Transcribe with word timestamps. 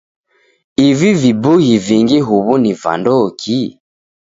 Ivi 0.87 1.09
vibughi 1.21 1.71
vingi 1.85 2.19
huw'u 2.27 2.53
ni 2.63 2.71
vandoki? 2.81 3.61